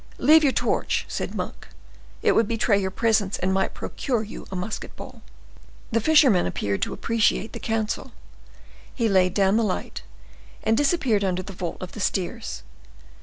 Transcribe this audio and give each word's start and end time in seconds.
"Leave 0.17 0.41
your 0.41 0.51
torch," 0.51 1.05
said 1.07 1.35
Monk; 1.35 1.67
"it 2.23 2.31
would 2.31 2.47
betray 2.47 2.79
your 2.81 2.89
presence, 2.89 3.37
and 3.37 3.53
might 3.53 3.75
procure 3.75 4.23
you 4.23 4.47
a 4.49 4.55
musket 4.55 4.95
ball." 4.95 5.21
The 5.91 6.01
fisherman 6.01 6.47
appeared 6.47 6.81
to 6.81 6.93
appreciate 6.93 7.53
the 7.53 7.59
counsel; 7.59 8.11
he 8.95 9.07
laid 9.07 9.35
down 9.35 9.57
the 9.57 9.63
light, 9.63 10.01
and 10.63 10.75
disappeared 10.75 11.23
under 11.23 11.43
the 11.43 11.53
vault 11.53 11.77
of 11.79 11.91
the 11.91 11.99
stairs. 11.99 12.63